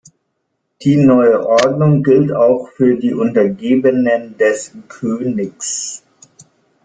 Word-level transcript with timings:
Die 0.81 0.95
neue 0.97 1.45
Ordnung 1.47 2.01
gilt 2.01 2.31
auch 2.31 2.69
für 2.69 2.95
die 2.97 3.13
Untergebenen 3.13 4.35
des 4.35 4.71
Königs. 4.87 6.01